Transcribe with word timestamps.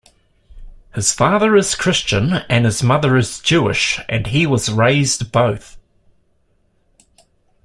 His 0.95 1.13
father 1.13 1.55
is 1.55 1.75
Christian 1.75 2.33
and 2.49 2.65
his 2.65 2.81
mother 2.81 3.15
is 3.17 3.39
Jewish, 3.39 3.99
and 4.09 4.25
he 4.25 4.47
was 4.47 4.71
"raised 4.71 5.31
both". 5.31 5.77